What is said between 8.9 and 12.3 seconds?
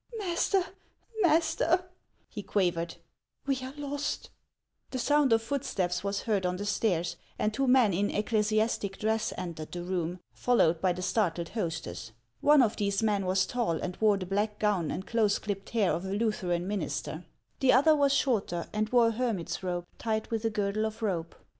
dress entered the room, followed by the startled hostess.